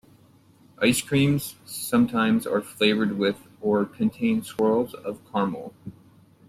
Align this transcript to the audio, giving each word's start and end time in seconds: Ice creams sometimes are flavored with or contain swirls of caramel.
Ice 0.79 0.99
creams 1.03 1.57
sometimes 1.63 2.47
are 2.47 2.59
flavored 2.61 3.19
with 3.19 3.39
or 3.61 3.85
contain 3.85 4.41
swirls 4.41 4.95
of 4.95 5.19
caramel. 5.31 5.75